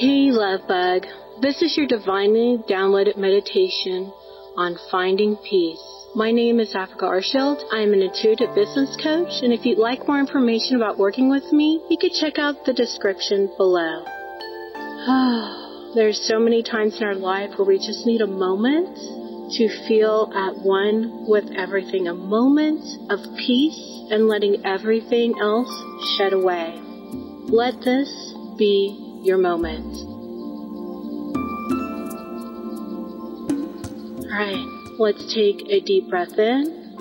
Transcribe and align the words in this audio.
Hey, 0.00 0.30
love 0.30 0.66
bug. 0.66 1.04
This 1.42 1.60
is 1.60 1.76
your 1.76 1.86
divinely 1.86 2.56
downloaded 2.66 3.18
meditation 3.18 4.10
on 4.56 4.78
finding 4.90 5.36
peace. 5.36 5.78
My 6.14 6.30
name 6.30 6.58
is 6.58 6.74
Africa 6.74 7.04
Arshield. 7.04 7.60
I 7.70 7.82
am 7.82 7.92
an 7.92 8.00
intuitive 8.00 8.54
business 8.54 8.96
coach, 8.96 9.42
and 9.42 9.52
if 9.52 9.66
you'd 9.66 9.76
like 9.76 10.08
more 10.08 10.18
information 10.18 10.76
about 10.76 10.96
working 10.96 11.28
with 11.28 11.52
me, 11.52 11.84
you 11.90 11.98
could 12.00 12.12
check 12.12 12.38
out 12.38 12.64
the 12.64 12.72
description 12.72 13.52
below. 13.58 14.04
Oh, 15.06 15.92
There's 15.94 16.26
so 16.26 16.40
many 16.40 16.62
times 16.62 16.96
in 16.96 17.06
our 17.06 17.14
life 17.14 17.50
where 17.58 17.68
we 17.68 17.76
just 17.76 18.06
need 18.06 18.22
a 18.22 18.26
moment 18.26 18.96
to 19.58 19.68
feel 19.86 20.32
at 20.34 20.64
one 20.64 21.26
with 21.28 21.44
everything, 21.54 22.08
a 22.08 22.14
moment 22.14 22.80
of 23.10 23.20
peace 23.36 24.08
and 24.10 24.28
letting 24.28 24.64
everything 24.64 25.34
else 25.38 25.68
shed 26.16 26.32
away. 26.32 26.80
Let 27.52 27.82
this 27.82 28.08
be 28.56 29.09
your 29.22 29.38
moment. 29.38 29.96
All 34.24 34.36
right, 34.36 34.94
let's 34.98 35.32
take 35.32 35.62
a 35.68 35.80
deep 35.80 36.08
breath 36.08 36.38
in, 36.38 36.94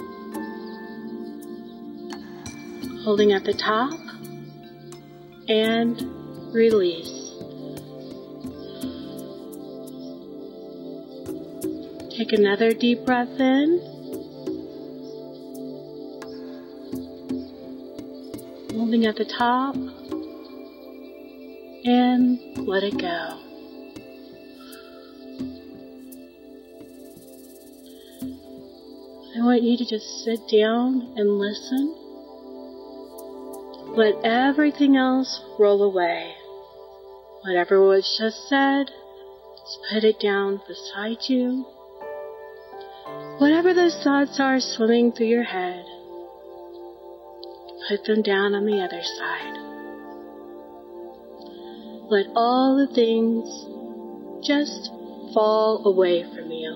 holding 3.03 3.31
at 3.31 3.43
the 3.45 3.53
top, 3.53 3.99
and 5.47 6.53
release. 6.53 7.19
Take 12.17 12.33
another 12.33 12.73
deep 12.73 13.05
breath 13.05 13.39
in. 13.39 13.79
Holding 18.73 19.05
at 19.05 19.15
the 19.15 19.25
top 19.25 19.75
let 22.69 22.83
it 22.83 22.99
go. 22.99 23.39
I 29.35 29.43
want 29.43 29.63
you 29.63 29.75
to 29.75 29.85
just 29.85 30.05
sit 30.23 30.39
down 30.51 31.13
and 31.17 31.39
listen. 31.39 31.95
Let 33.97 34.23
everything 34.23 34.95
else 34.97 35.41
roll 35.57 35.81
away. 35.81 36.35
Whatever 37.41 37.83
was 37.83 38.15
just 38.21 38.47
said, 38.47 38.91
just 39.57 39.79
put 39.91 40.03
it 40.03 40.19
down 40.19 40.61
beside 40.67 41.27
you. 41.27 41.65
Whatever 43.39 43.73
those 43.73 43.99
thoughts 44.03 44.39
are 44.39 44.59
swimming 44.59 45.11
through 45.11 45.25
your 45.25 45.43
head, 45.43 45.85
put 47.89 48.03
them 48.05 48.21
down 48.21 48.53
on 48.53 48.67
the 48.67 48.79
other 48.79 49.01
side. 49.01 49.68
Let 52.09 52.25
all 52.35 52.75
the 52.75 52.87
things 52.95 53.47
just 54.43 54.89
fall 55.31 55.83
away 55.85 56.23
from 56.23 56.49
you. 56.49 56.73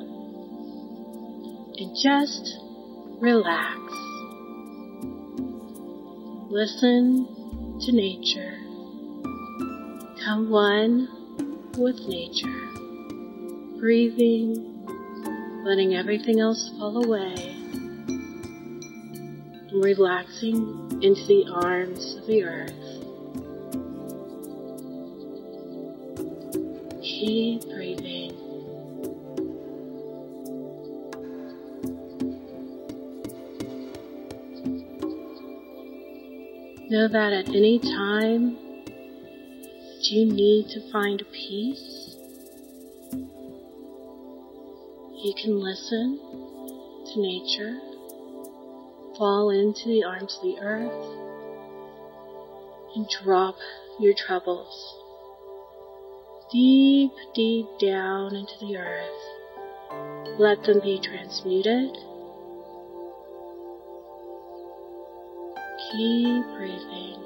And 1.76 1.98
just 1.98 2.60
relax. 3.20 3.80
Listen 6.52 7.80
to 7.82 7.92
nature. 7.92 8.60
Come 10.24 10.52
one 10.52 11.10
with 11.80 12.00
nature. 12.08 12.70
Breathing, 13.80 14.86
letting 15.66 15.96
everything 15.96 16.42
else 16.42 16.70
fall 16.78 17.04
away. 17.04 17.34
And 19.68 19.84
relaxing 19.84 21.00
into 21.02 21.26
the 21.26 21.48
arms 21.52 22.18
of 22.18 22.28
the 22.28 22.44
earth. 22.44 22.83
Keep 27.26 27.70
breathing. 27.70 28.34
Know 36.90 37.08
that 37.08 37.32
at 37.32 37.48
any 37.48 37.80
time 37.80 38.58
that 38.58 40.10
you 40.12 40.26
need 40.34 40.68
to 40.72 40.92
find 40.92 41.24
peace, 41.32 42.18
you 45.14 45.34
can 45.42 45.62
listen 45.62 46.20
to 47.06 47.22
nature, 47.22 47.80
fall 49.18 49.50
into 49.50 49.88
the 49.88 50.04
arms 50.04 50.38
of 50.42 50.44
the 50.44 50.60
earth, 50.60 50.92
and 52.98 53.08
drop 53.24 53.56
your 53.98 54.14
troubles 54.14 55.03
deep, 56.54 57.12
deep 57.34 57.66
down 57.80 58.36
into 58.36 58.54
the 58.62 58.78
earth. 58.78 60.40
Let 60.40 60.64
them 60.64 60.80
be 60.82 61.00
transmuted. 61.00 61.90
Keep 65.92 66.46
breathing. 66.56 67.20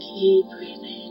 Keep 0.00 0.46
breathing. 0.48 1.07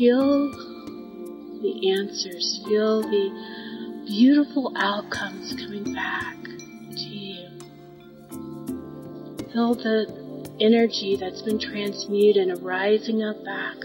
Feel 0.00 0.50
the 1.60 1.90
answers, 1.90 2.62
feel 2.64 3.02
the 3.02 4.04
beautiful 4.06 4.72
outcomes 4.74 5.52
coming 5.52 5.92
back 5.92 6.42
to 6.42 7.06
you. 7.06 7.46
Feel 9.52 9.74
the 9.74 10.56
energy 10.58 11.16
that's 11.16 11.42
been 11.42 11.58
transmuted 11.58 12.48
and 12.48 12.62
rising 12.62 13.22
up 13.22 13.44
back 13.44 13.76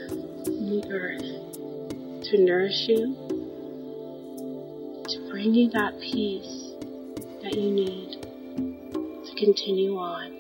from 0.46 0.70
the 0.70 0.88
earth 0.90 2.24
to 2.30 2.38
nourish 2.38 2.88
you, 2.88 3.14
to 5.10 5.30
bring 5.30 5.54
you 5.54 5.70
that 5.72 6.00
peace 6.00 6.72
that 7.44 7.56
you 7.58 7.72
need 7.72 8.22
to 8.22 9.36
continue 9.36 9.98
on. 9.98 10.32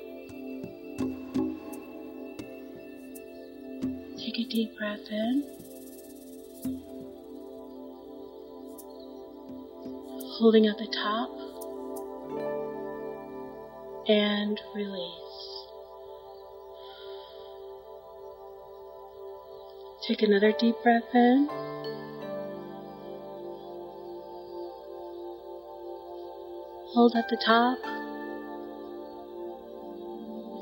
Take 4.17 4.39
a 4.39 4.49
deep 4.49 4.77
breath 4.77 5.11
in. 5.11 5.64
Holding 10.37 10.67
at 10.67 10.77
the 10.77 10.87
top 10.87 11.29
and 14.09 14.59
release. 14.75 15.65
Take 20.05 20.21
another 20.21 20.51
deep 20.51 20.75
breath 20.83 21.03
in. 21.13 21.47
Hold 26.93 27.15
at 27.15 27.29
the 27.29 27.37
top 27.43 27.79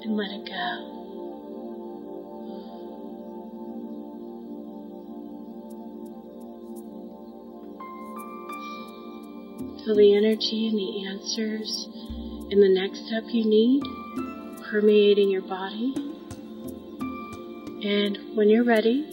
and 0.03 0.15
let 0.15 0.31
it 0.31 0.45
go. 0.45 1.02
Feel 9.85 9.95
the 9.95 10.15
energy 10.15 10.67
and 10.69 10.77
the 10.77 11.05
answers 11.07 11.89
in 12.49 12.61
the 12.61 12.69
next 12.69 13.05
step 13.05 13.23
you 13.27 13.43
need 13.43 13.83
permeating 14.69 15.29
your 15.29 15.41
body. 15.41 15.93
And 17.85 18.17
when 18.33 18.49
you're 18.49 18.63
ready, 18.63 19.05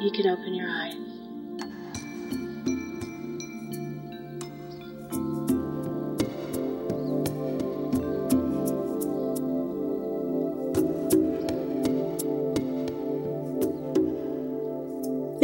you 0.00 0.10
can 0.10 0.26
open 0.26 0.54
your 0.54 0.70
eyes. 0.70 1.13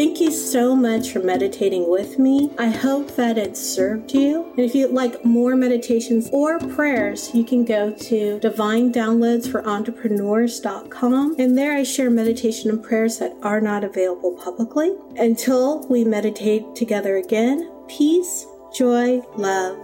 Thank 0.00 0.18
you 0.18 0.30
so 0.30 0.74
much 0.74 1.10
for 1.10 1.18
meditating 1.18 1.90
with 1.90 2.18
me. 2.18 2.50
I 2.58 2.70
hope 2.70 3.16
that 3.16 3.36
it 3.36 3.54
served 3.54 4.14
you. 4.14 4.46
And 4.56 4.60
if 4.60 4.74
you'd 4.74 4.92
like 4.92 5.26
more 5.26 5.54
meditations 5.54 6.30
or 6.32 6.58
prayers, 6.58 7.34
you 7.34 7.44
can 7.44 7.66
go 7.66 7.92
to 7.92 8.40
Divine 8.40 8.94
Downloads 8.94 9.46
for 9.46 9.62
Entrepreneurs.com. 9.68 11.36
And 11.38 11.58
there 11.58 11.74
I 11.76 11.82
share 11.82 12.08
meditation 12.08 12.70
and 12.70 12.82
prayers 12.82 13.18
that 13.18 13.36
are 13.42 13.60
not 13.60 13.84
available 13.84 14.32
publicly. 14.42 14.94
Until 15.18 15.86
we 15.88 16.02
meditate 16.04 16.74
together 16.74 17.18
again, 17.18 17.70
peace, 17.86 18.46
joy, 18.74 19.20
love 19.36 19.76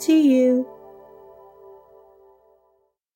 to 0.00 0.12
you. 0.12 0.79